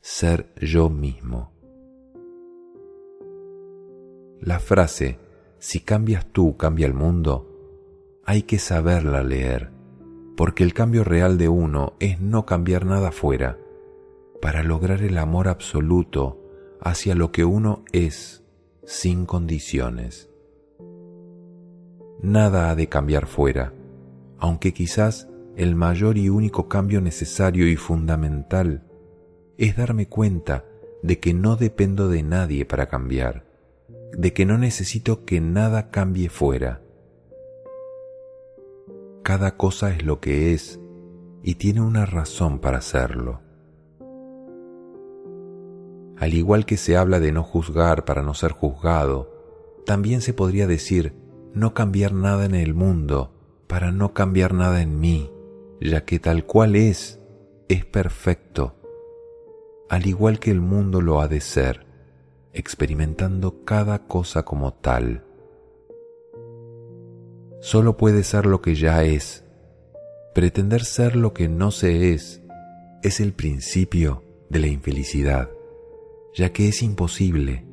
[0.00, 1.52] ser yo mismo.
[4.40, 5.18] La frase,
[5.58, 7.46] si cambias tú, cambia el mundo,
[8.24, 9.70] hay que saberla leer,
[10.34, 13.58] porque el cambio real de uno es no cambiar nada fuera,
[14.40, 16.40] para lograr el amor absoluto
[16.80, 18.42] hacia lo que uno es
[18.84, 20.30] sin condiciones.
[22.22, 23.74] Nada ha de cambiar fuera,
[24.38, 28.84] aunque quizás el mayor y único cambio necesario y fundamental
[29.58, 30.64] es darme cuenta
[31.02, 33.44] de que no dependo de nadie para cambiar,
[34.12, 36.82] de que no necesito que nada cambie fuera.
[39.22, 40.80] Cada cosa es lo que es
[41.42, 43.40] y tiene una razón para hacerlo.
[46.16, 49.32] Al igual que se habla de no juzgar para no ser juzgado,
[49.84, 51.14] también se podría decir
[51.52, 53.32] no cambiar nada en el mundo
[53.66, 55.30] para no cambiar nada en mí,
[55.82, 57.20] ya que tal cual es,
[57.68, 58.74] es perfecto,
[59.88, 61.86] al igual que el mundo lo ha de ser,
[62.52, 65.24] experimentando cada cosa como tal.
[67.60, 69.44] Solo puede ser lo que ya es.
[70.34, 72.42] Pretender ser lo que no se es
[73.02, 75.50] es el principio de la infelicidad
[76.34, 77.66] ya que es imposible,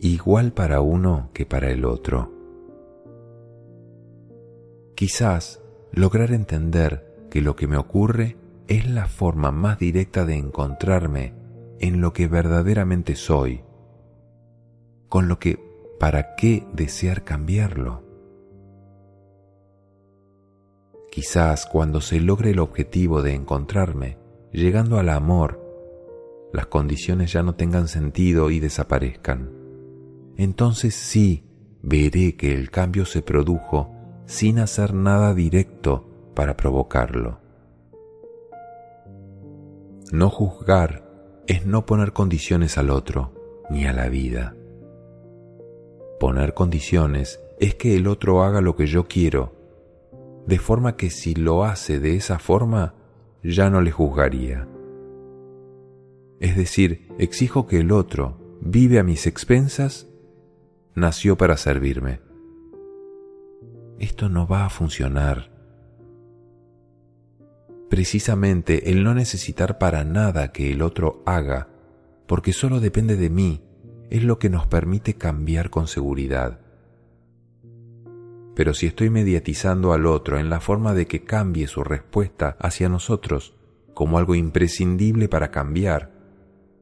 [0.00, 2.32] igual para uno que para el otro.
[4.94, 5.60] Quizás
[5.92, 8.36] lograr entender que lo que me ocurre
[8.68, 11.34] es la forma más directa de encontrarme
[11.80, 13.62] en lo que verdaderamente soy,
[15.08, 15.58] con lo que
[15.98, 18.04] ¿para qué desear cambiarlo?
[21.10, 24.18] Quizás cuando se logre el objetivo de encontrarme,
[24.52, 25.68] llegando al amor,
[26.52, 29.50] las condiciones ya no tengan sentido y desaparezcan.
[30.36, 31.44] Entonces sí
[31.82, 33.97] veré que el cambio se produjo
[34.28, 36.04] sin hacer nada directo
[36.34, 37.40] para provocarlo.
[40.12, 41.02] No juzgar
[41.46, 43.32] es no poner condiciones al otro
[43.70, 44.54] ni a la vida.
[46.20, 49.54] Poner condiciones es que el otro haga lo que yo quiero,
[50.46, 52.94] de forma que si lo hace de esa forma,
[53.42, 54.68] ya no le juzgaría.
[56.38, 60.06] Es decir, exijo que el otro vive a mis expensas,
[60.94, 62.27] nació para servirme.
[63.98, 65.58] Esto no va a funcionar
[67.88, 71.68] precisamente el no necesitar para nada que el otro haga,
[72.26, 73.62] porque solo depende de mí,
[74.10, 76.60] es lo que nos permite cambiar con seguridad.
[78.54, 82.88] Pero si estoy mediatizando al otro en la forma de que cambie su respuesta hacia
[82.88, 83.54] nosotros
[83.94, 86.12] como algo imprescindible para cambiar,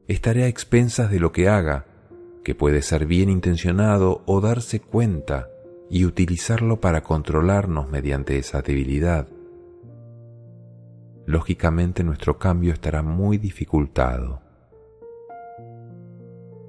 [0.09, 1.87] estaré a expensas de lo que haga,
[2.45, 5.49] que puede ser bien intencionado o darse cuenta
[5.91, 9.29] y utilizarlo para controlarnos mediante esa debilidad
[11.27, 14.41] lógicamente nuestro cambio estará muy dificultado.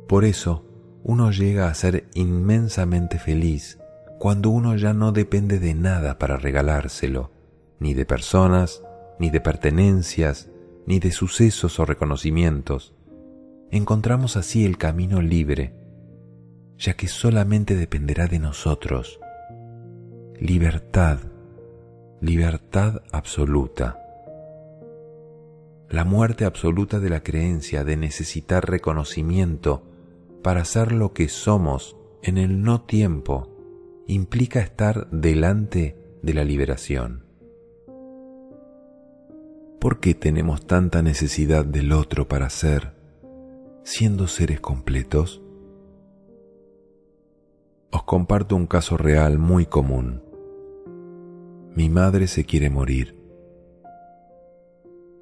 [0.08, 0.66] Por eso,
[1.04, 3.80] uno llega a ser inmensamente feliz
[4.20, 7.32] cuando uno ya no depende de nada para regalárselo,
[7.80, 8.82] ni de personas,
[9.20, 10.50] ni de pertenencias,
[10.88, 12.96] ni de sucesos o reconocimientos.
[13.70, 15.76] Encontramos así el camino libre,
[16.78, 19.20] ya que solamente dependerá de nosotros.
[20.40, 21.20] Libertad,
[22.22, 24.04] libertad absoluta
[25.90, 29.84] la muerte absoluta de la creencia de necesitar reconocimiento
[30.44, 33.54] para ser lo que somos en el no tiempo
[34.06, 37.24] implica estar delante de la liberación.
[39.80, 42.94] ¿Por qué tenemos tanta necesidad del otro para ser,
[43.84, 45.42] siendo seres completos?
[47.92, 50.24] Os comparto un caso real muy común.
[51.76, 53.18] Mi madre se quiere morir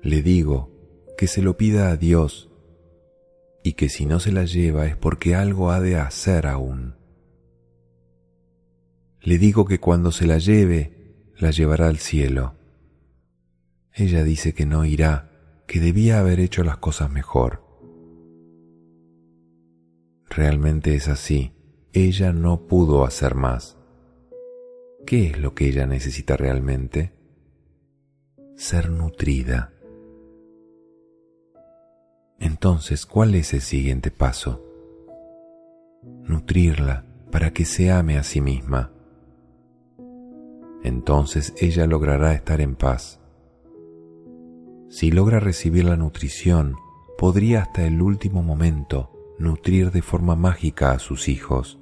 [0.05, 0.70] le digo
[1.18, 2.51] que se lo pida a Dios
[3.63, 6.93] y que si no se la lleva es porque algo ha de hacer aún.
[9.20, 12.53] Le digo que cuando se la lleve, la llevará al cielo.
[13.93, 17.66] Ella dice que no irá, que debía haber hecho las cosas mejor.
[20.30, 21.55] Realmente es así,
[21.95, 23.77] ella no pudo hacer más.
[25.05, 27.13] ¿Qué es lo que ella necesita realmente?
[28.57, 29.71] Ser nutrida.
[32.37, 34.61] Entonces, ¿cuál es el siguiente paso?
[36.23, 38.91] Nutrirla para que se ame a sí misma.
[40.83, 43.21] Entonces ella logrará estar en paz.
[44.89, 46.75] Si logra recibir la nutrición,
[47.17, 51.79] podría hasta el último momento nutrir de forma mágica a sus hijos.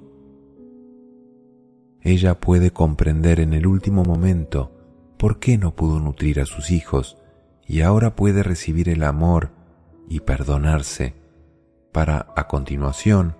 [2.04, 4.70] Ella puede comprender en el último momento
[5.16, 7.16] por qué no pudo nutrir a sus hijos
[7.66, 9.52] y ahora puede recibir el amor
[10.06, 11.14] y perdonarse
[11.92, 13.36] para a continuación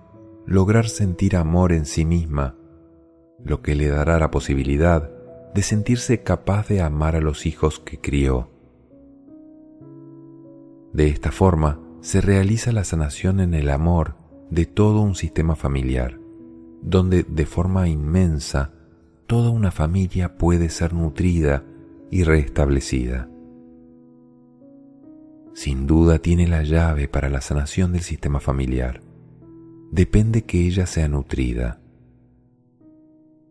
[0.47, 2.55] lograr sentir amor en sí misma,
[3.43, 5.11] lo que le dará la posibilidad
[5.53, 8.49] de sentirse capaz de amar a los hijos que crió.
[10.91, 14.15] De esta forma se realiza la sanación en el amor
[14.49, 16.19] de todo un sistema familiar,
[16.81, 18.71] donde de forma inmensa
[19.27, 21.63] toda una familia puede ser nutrida
[22.11, 23.29] y restablecida
[25.55, 29.01] sin duda tiene la llave para la sanación del sistema familiar.
[29.89, 31.79] Depende que ella sea nutrida.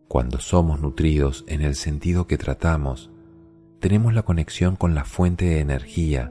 [0.07, 3.11] Cuando somos nutridos en el sentido que tratamos,
[3.81, 6.31] tenemos la conexión con la fuente de energía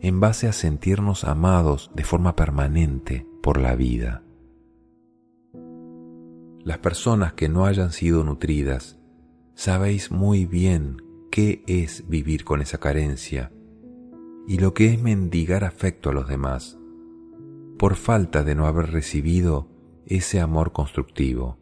[0.00, 4.22] en base a sentirnos amados de forma permanente por la vida.
[6.70, 8.96] Las personas que no hayan sido nutridas,
[9.56, 11.02] sabéis muy bien
[11.32, 13.50] qué es vivir con esa carencia
[14.46, 16.78] y lo que es mendigar afecto a los demás,
[17.76, 19.66] por falta de no haber recibido
[20.06, 21.58] ese amor constructivo.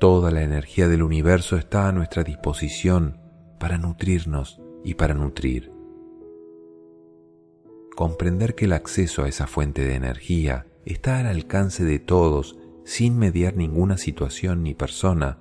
[0.00, 3.20] Toda la energía del universo está a nuestra disposición
[3.60, 5.70] para nutrirnos y para nutrir.
[7.94, 13.18] Comprender que el acceso a esa fuente de energía está al alcance de todos sin
[13.18, 15.38] mediar ninguna situación ni persona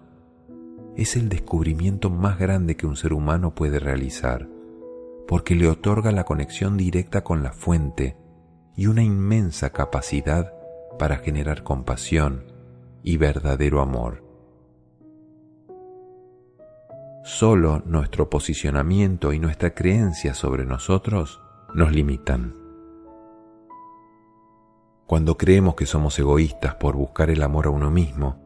[0.96, 4.48] es el descubrimiento más grande que un ser humano puede realizar
[5.32, 8.18] porque le otorga la conexión directa con la fuente
[8.76, 10.54] y una inmensa capacidad
[11.00, 12.44] para generar compasión
[13.02, 14.26] y verdadero amor.
[17.24, 21.40] Solo nuestro posicionamiento y nuestra creencia sobre nosotros
[21.74, 22.61] nos limitan.
[25.12, 28.38] Cuando creemos que somos egoístas por buscar el amor a uno mismo,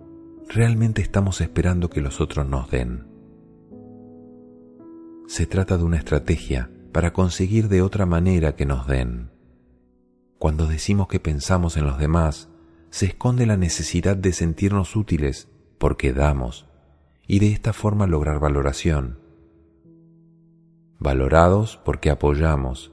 [0.49, 3.05] realmente estamos esperando que los otros nos den.
[5.27, 9.29] Se trata de una estrategia para conseguir de otra manera que nos den.
[10.39, 12.49] Cuando decimos que pensamos en los demás,
[12.89, 16.65] se esconde la necesidad de sentirnos útiles porque damos
[17.27, 19.19] y de esta forma lograr valoración.
[20.97, 22.91] Valorados porque apoyamos,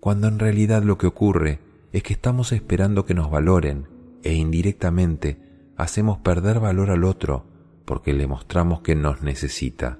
[0.00, 1.65] cuando en realidad lo que ocurre
[1.96, 3.88] es que estamos esperando que nos valoren
[4.22, 5.38] e indirectamente
[5.78, 7.46] hacemos perder valor al otro
[7.86, 9.98] porque le mostramos que nos necesita.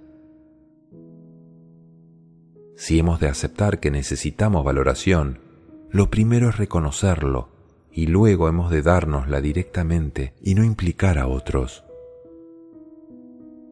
[2.76, 5.40] Si hemos de aceptar que necesitamos valoración,
[5.88, 7.48] lo primero es reconocerlo
[7.90, 11.82] y luego hemos de dárnosla directamente y no implicar a otros.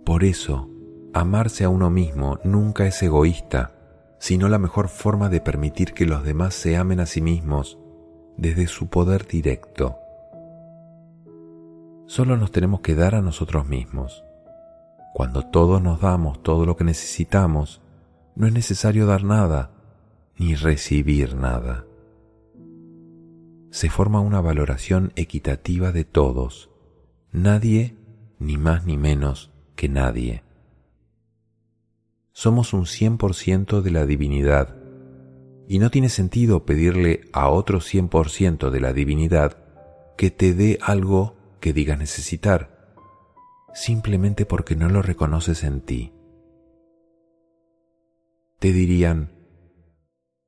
[0.07, 0.71] Por eso,
[1.13, 6.25] amarse a uno mismo nunca es egoísta, sino la mejor forma de permitir que los
[6.25, 7.84] demás se amen a sí mismos
[8.37, 9.99] desde su poder directo.
[12.07, 14.25] Solo nos tenemos que dar a nosotros mismos.
[15.15, 17.81] Cuando todos nos damos todo lo que necesitamos,
[18.35, 19.71] no es necesario dar nada
[20.37, 21.87] ni recibir nada.
[23.71, 26.71] Se forma una valoración equitativa de todos,
[27.33, 27.97] nadie,
[28.39, 30.43] ni más ni menos que nadie.
[32.33, 34.84] Somos un 100% de la divinidad
[35.69, 39.59] y no tiene sentido pedirle a otro 100% de la divinidad
[40.17, 42.95] que te dé algo que digas necesitar,
[43.73, 46.15] simplemente porque no lo reconoces en ti
[48.65, 49.31] te dirían,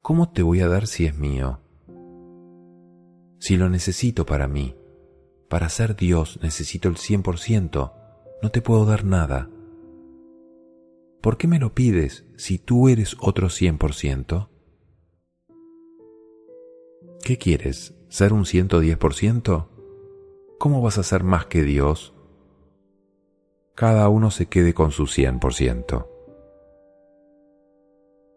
[0.01, 1.61] ¿cómo te voy a dar si es mío?
[3.39, 4.75] Si lo necesito para mí,
[5.51, 7.93] para ser Dios necesito el 100%,
[8.43, 9.51] no te puedo dar nada.
[11.21, 14.49] ¿Por qué me lo pides si tú eres otro 100%?
[17.27, 17.93] ¿Qué quieres?
[18.09, 19.66] ¿Ser un 110%?
[20.61, 22.14] ¿Cómo vas a ser más que Dios?
[23.74, 26.07] Cada uno se quede con su 100%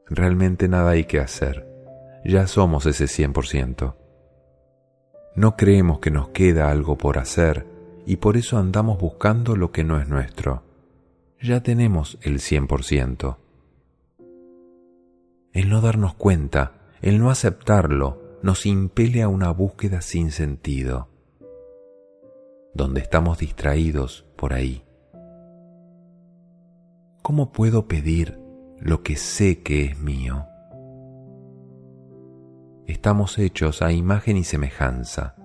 [0.09, 1.67] realmente nada hay que hacer.
[2.25, 3.95] Ya somos ese 100%.
[5.35, 7.65] No creemos que nos queda algo por hacer
[8.05, 10.63] y por eso andamos buscando lo que no es nuestro.
[11.41, 13.37] Ya tenemos el 100%.
[15.53, 21.09] El no darnos cuenta, el no aceptarlo, nos impele a una búsqueda sin sentido,
[22.73, 24.83] donde estamos distraídos por ahí.
[27.21, 28.39] ¿Cómo puedo pedir
[28.81, 30.45] lo que sé que es mío.
[32.87, 35.35] Estamos hechos a imagen y semejanza.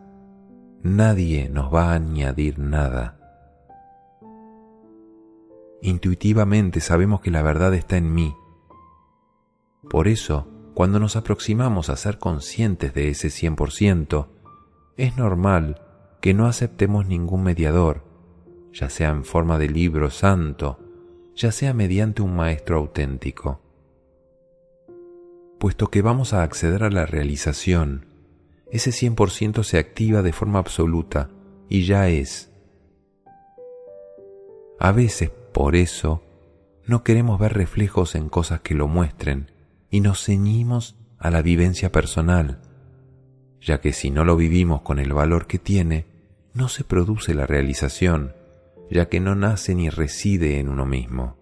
[0.82, 3.18] Nadie nos va a añadir nada.
[5.82, 8.34] Intuitivamente sabemos que la verdad está en mí.
[9.90, 14.26] Por eso, cuando nos aproximamos a ser conscientes de ese 100%,
[14.96, 15.80] es normal
[16.20, 18.02] que no aceptemos ningún mediador,
[18.72, 20.80] ya sea en forma de libro santo,
[21.36, 23.60] ya sea mediante un maestro auténtico.
[25.60, 28.06] Puesto que vamos a acceder a la realización,
[28.70, 31.30] ese 100% se activa de forma absoluta
[31.68, 32.50] y ya es.
[34.80, 36.22] A veces, por eso,
[36.84, 39.53] no queremos ver reflejos en cosas que lo muestren
[39.94, 42.60] y nos ceñimos a la vivencia personal,
[43.60, 46.06] ya que si no lo vivimos con el valor que tiene,
[46.52, 48.34] no se produce la realización
[48.90, 51.36] ya que no nace ni reside en uno mismo.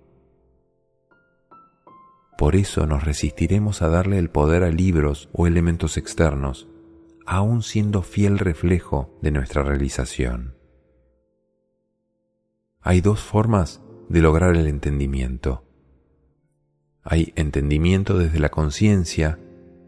[2.39, 6.69] Por eso nos resistiremos a darle el poder a libros o elementos externos,
[7.27, 10.57] aun siendo fiel reflejo de nuestra realización.
[12.81, 15.65] Hay dos formas de lograr el entendimiento.
[17.05, 19.39] Hay entendimiento desde la conciencia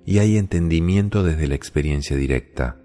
[0.04, 2.76] y hay entendimiento desde la experiencia directa.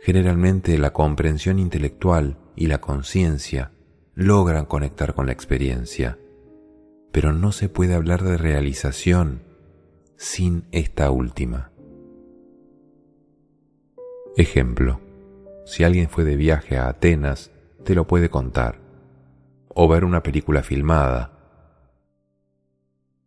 [0.00, 3.72] Generalmente la comprensión intelectual y la conciencia
[4.14, 6.18] logran conectar con la experiencia,
[7.10, 9.42] pero no se puede hablar de realización
[10.16, 11.72] sin esta última.
[14.36, 15.00] Ejemplo,
[15.64, 17.50] si alguien fue de viaje a Atenas,
[17.84, 18.80] te lo puede contar,
[19.68, 21.33] o ver una película filmada,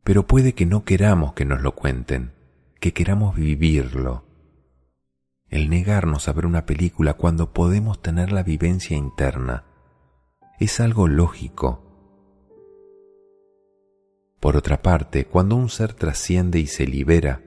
[0.07, 2.31] pero puede que no queramos que nos lo cuenten,
[2.79, 4.23] que queramos vivirlo
[5.49, 9.65] el negarnos a ver una película cuando podemos tener la vivencia interna.
[10.59, 11.83] Es algo lógico.
[14.39, 17.41] Por otra parte, cuando un ser trasciende y se libera,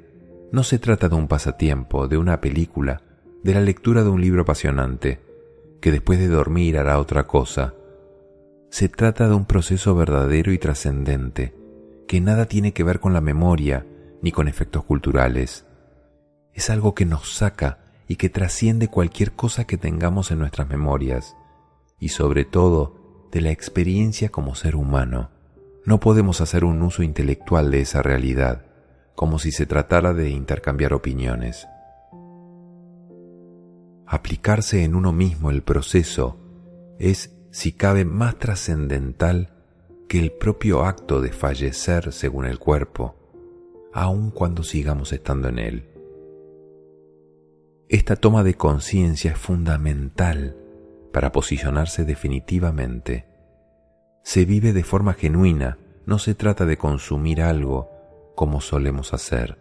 [0.52, 3.02] no se trata de un pasatiempo, de una película,
[3.42, 5.20] de la lectura de un libro apasionante,
[5.80, 7.74] que después de dormir hará otra cosa.
[8.70, 11.54] Se trata de un proceso verdadero y trascendente,
[12.10, 13.86] que nada tiene que ver con la memoria
[14.20, 15.64] ni con efectos culturales.
[16.52, 21.36] Es algo que nos saca y que trasciende cualquier cosa que tengamos en nuestras memorias,
[22.00, 25.30] y sobre todo de la experiencia como ser humano.
[25.84, 28.64] No podemos hacer un uso intelectual de esa realidad,
[29.14, 31.68] como si se tratara de intercambiar opiniones.
[34.04, 36.40] Aplicarse en uno mismo el proceso
[36.98, 39.59] es, si cabe, más trascendental
[40.10, 43.14] que el propio acto de fallecer según el cuerpo,
[43.92, 45.88] aun cuando sigamos estando en él.
[47.88, 50.56] Esta toma de conciencia es fundamental
[51.12, 53.28] para posicionarse definitivamente.
[54.24, 57.92] Se vive de forma genuina, no se trata de consumir algo
[58.34, 59.58] como solemos hacer.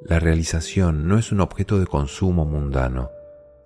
[0.00, 3.10] La realización no es un objeto de consumo mundano,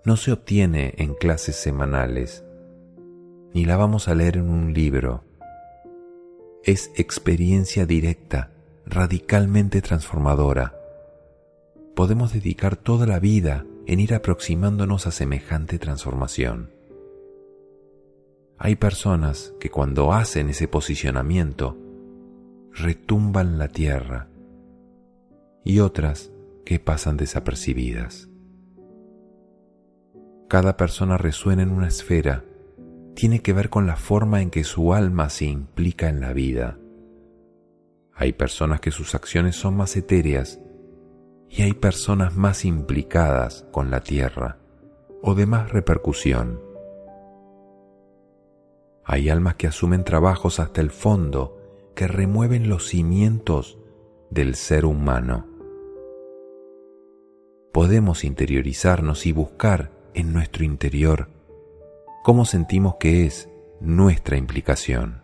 [0.04, 2.42] no se obtiene en clases semanales,
[3.58, 5.24] ni la vamos a leer en un libro.
[6.62, 8.52] Es experiencia directa,
[8.86, 10.76] radicalmente transformadora.
[11.96, 16.70] Podemos dedicar toda la vida en ir aproximándonos a semejante transformación.
[18.58, 21.76] Hay personas que cuando hacen ese posicionamiento
[22.72, 24.28] retumban la tierra
[25.64, 26.30] y otras
[26.64, 28.28] que pasan desapercibidas.
[30.48, 32.44] Cada persona resuena en una esfera,
[33.18, 36.78] tiene que ver con la forma en que su alma se implica en la vida.
[38.14, 40.60] Hay personas que sus acciones son más etéreas
[41.48, 44.58] y hay personas más implicadas con la tierra
[45.20, 46.60] o de más repercusión.
[49.04, 53.80] Hay almas que asumen trabajos hasta el fondo que remueven los cimientos
[54.30, 55.44] del ser humano.
[57.72, 61.36] Podemos interiorizarnos y buscar en nuestro interior
[62.22, 63.48] cómo sentimos que es
[63.80, 65.17] nuestra implicación.